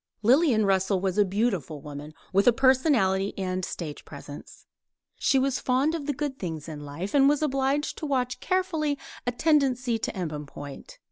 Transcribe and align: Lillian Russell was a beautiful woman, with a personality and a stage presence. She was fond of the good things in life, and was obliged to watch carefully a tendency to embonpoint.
Lillian 0.23 0.65
Russell 0.65 0.99
was 0.99 1.19
a 1.19 1.23
beautiful 1.25 1.79
woman, 1.79 2.15
with 2.33 2.47
a 2.47 2.51
personality 2.51 3.35
and 3.37 3.63
a 3.63 3.67
stage 3.67 4.03
presence. 4.03 4.65
She 5.19 5.37
was 5.37 5.59
fond 5.59 5.93
of 5.93 6.07
the 6.07 6.13
good 6.13 6.39
things 6.39 6.67
in 6.67 6.79
life, 6.83 7.13
and 7.13 7.29
was 7.29 7.43
obliged 7.43 7.99
to 7.99 8.07
watch 8.07 8.39
carefully 8.39 8.97
a 9.27 9.31
tendency 9.31 9.99
to 9.99 10.11
embonpoint. 10.17 10.97